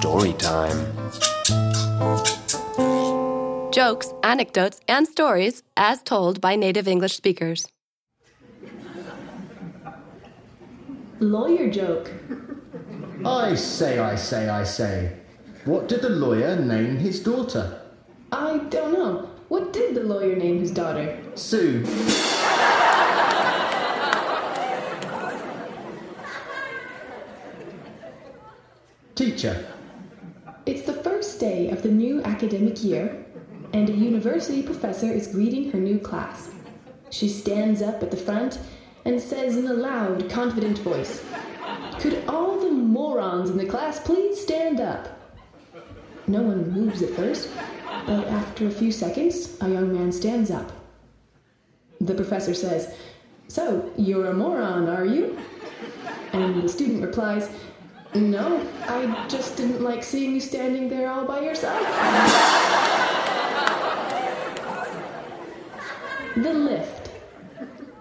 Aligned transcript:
time. 0.00 0.78
Jokes, 3.70 4.14
anecdotes, 4.22 4.80
and 4.88 5.06
stories 5.06 5.62
as 5.76 6.02
told 6.02 6.40
by 6.40 6.56
native 6.56 6.88
English 6.88 7.16
speakers. 7.16 7.68
Lawyer 11.20 11.70
joke. 11.70 12.10
I 13.24 13.54
say, 13.54 13.98
I 13.98 14.16
say, 14.16 14.48
I 14.48 14.64
say. 14.64 15.12
What 15.66 15.88
did 15.88 16.00
the 16.00 16.08
lawyer 16.08 16.56
name 16.56 16.96
his 16.96 17.22
daughter? 17.22 17.82
I 18.32 18.58
don't 18.70 18.94
know. 18.94 19.28
What 19.48 19.74
did 19.74 19.94
the 19.94 20.04
lawyer 20.04 20.34
name 20.34 20.60
his 20.60 20.70
daughter? 20.70 21.18
Sue. 21.34 21.84
Teacher. 29.14 29.66
Day 31.40 31.70
of 31.70 31.82
the 31.82 31.88
new 31.88 32.22
academic 32.24 32.84
year, 32.84 33.24
and 33.72 33.88
a 33.88 33.92
university 33.92 34.62
professor 34.62 35.10
is 35.10 35.26
greeting 35.26 35.70
her 35.70 35.78
new 35.78 35.98
class. 35.98 36.50
She 37.08 37.30
stands 37.30 37.80
up 37.80 38.02
at 38.02 38.10
the 38.10 38.16
front 38.18 38.58
and 39.06 39.18
says 39.18 39.56
in 39.56 39.66
a 39.66 39.72
loud, 39.72 40.28
confident 40.28 40.76
voice, 40.80 41.24
Could 41.98 42.22
all 42.28 42.60
the 42.60 42.70
morons 42.70 43.48
in 43.48 43.56
the 43.56 43.64
class 43.64 43.98
please 44.00 44.38
stand 44.38 44.80
up? 44.80 45.18
No 46.26 46.42
one 46.42 46.70
moves 46.72 47.00
at 47.00 47.14
first, 47.14 47.48
but 48.04 48.26
after 48.26 48.66
a 48.66 48.70
few 48.70 48.92
seconds, 48.92 49.56
a 49.62 49.68
young 49.70 49.94
man 49.94 50.12
stands 50.12 50.50
up. 50.50 50.70
The 52.02 52.14
professor 52.14 52.52
says, 52.52 52.94
So, 53.48 53.90
you're 53.96 54.26
a 54.26 54.34
moron, 54.34 54.90
are 54.90 55.06
you? 55.06 55.38
And 56.34 56.62
the 56.62 56.68
student 56.68 57.02
replies, 57.02 57.48
No, 58.14 58.66
I 58.88 59.26
just 59.28 59.56
didn't 59.56 59.82
like 59.82 60.02
seeing 60.02 60.34
you 60.34 60.40
standing 60.40 60.88
there 60.88 61.08
all 61.08 61.24
by 61.24 61.40
yourself. 61.40 61.80
the 66.36 66.52
lift. 66.52 67.10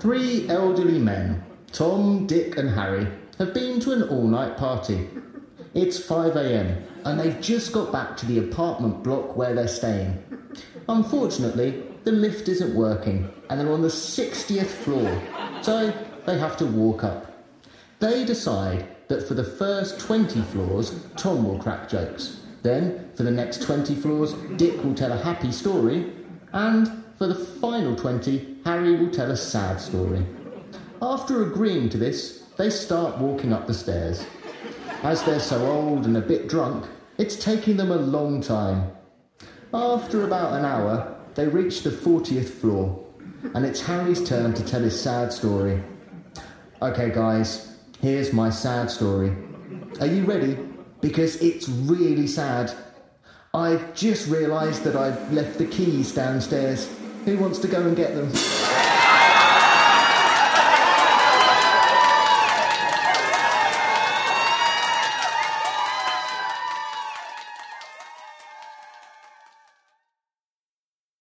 Three 0.00 0.48
elderly 0.48 0.98
men, 0.98 1.44
Tom, 1.70 2.26
Dick, 2.26 2.56
and 2.56 2.70
Harry, 2.70 3.06
have 3.38 3.54
been 3.54 3.78
to 3.80 3.92
an 3.92 4.02
all 4.02 4.26
night 4.26 4.56
party. 4.56 5.08
It's 5.72 6.00
5 6.00 6.36
am, 6.36 6.84
and 7.04 7.20
they've 7.20 7.40
just 7.40 7.72
got 7.72 7.92
back 7.92 8.16
to 8.18 8.26
the 8.26 8.40
apartment 8.40 9.04
block 9.04 9.36
where 9.36 9.54
they're 9.54 9.68
staying. 9.68 10.20
Unfortunately, 10.88 11.80
the 12.02 12.10
lift 12.10 12.48
isn't 12.48 12.74
working, 12.74 13.32
and 13.48 13.60
they're 13.60 13.72
on 13.72 13.82
the 13.82 13.88
60th 13.88 14.66
floor, 14.66 15.22
so 15.62 15.92
they 16.26 16.38
have 16.38 16.56
to 16.56 16.66
walk 16.66 17.04
up. 17.04 17.46
They 18.00 18.24
decide 18.24 18.88
that 19.12 19.28
for 19.28 19.34
the 19.34 19.44
first 19.44 20.00
20 20.00 20.40
floors, 20.40 20.98
Tom 21.18 21.44
will 21.44 21.58
crack 21.58 21.86
jokes. 21.86 22.40
Then, 22.62 23.10
for 23.14 23.24
the 23.24 23.30
next 23.30 23.60
20 23.60 23.94
floors, 23.94 24.32
Dick 24.56 24.82
will 24.82 24.94
tell 24.94 25.12
a 25.12 25.22
happy 25.22 25.52
story, 25.52 26.10
and 26.54 27.04
for 27.18 27.26
the 27.26 27.34
final 27.34 27.94
20, 27.94 28.60
Harry 28.64 28.96
will 28.96 29.10
tell 29.10 29.30
a 29.30 29.36
sad 29.36 29.78
story. 29.78 30.24
After 31.02 31.42
agreeing 31.42 31.90
to 31.90 31.98
this, 31.98 32.44
they 32.56 32.70
start 32.70 33.18
walking 33.18 33.52
up 33.52 33.66
the 33.66 33.74
stairs. 33.74 34.24
As 35.02 35.22
they're 35.24 35.40
so 35.40 35.60
old 35.66 36.06
and 36.06 36.16
a 36.16 36.22
bit 36.22 36.48
drunk, 36.48 36.86
it's 37.18 37.36
taking 37.36 37.76
them 37.76 37.90
a 37.90 37.96
long 37.96 38.40
time. 38.40 38.92
After 39.74 40.24
about 40.24 40.58
an 40.58 40.64
hour, 40.64 41.14
they 41.34 41.48
reach 41.48 41.82
the 41.82 41.90
40th 41.90 42.48
floor, 42.48 43.04
and 43.54 43.66
it's 43.66 43.82
Harry's 43.82 44.26
turn 44.26 44.54
to 44.54 44.64
tell 44.64 44.80
his 44.80 44.98
sad 44.98 45.34
story. 45.34 45.82
Okay, 46.80 47.10
guys, 47.10 47.71
here's 48.02 48.32
my 48.32 48.50
sad 48.50 48.90
story. 48.90 49.34
Are 50.00 50.06
you 50.06 50.24
ready? 50.24 50.58
Because 51.00 51.40
it's 51.40 51.68
really 51.68 52.26
sad. 52.26 52.72
I've 53.54 53.94
just 53.94 54.28
realised 54.28 54.84
that 54.84 54.96
I've 54.96 55.32
left 55.32 55.58
the 55.58 55.66
keys 55.66 56.12
downstairs. 56.12 56.90
Who 57.24 57.38
wants 57.38 57.58
to 57.60 57.68
go 57.68 57.80
and 57.80 57.96
get 57.96 58.14
them? 58.14 58.30